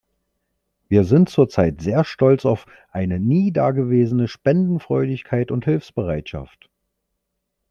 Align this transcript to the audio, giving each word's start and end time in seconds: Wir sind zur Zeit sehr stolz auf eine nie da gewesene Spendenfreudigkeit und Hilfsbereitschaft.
Wir 0.87 1.03
sind 1.03 1.29
zur 1.29 1.47
Zeit 1.47 1.79
sehr 1.79 2.03
stolz 2.03 2.43
auf 2.43 2.65
eine 2.89 3.19
nie 3.19 3.53
da 3.53 3.69
gewesene 3.69 4.27
Spendenfreudigkeit 4.27 5.51
und 5.51 5.65
Hilfsbereitschaft. 5.65 6.71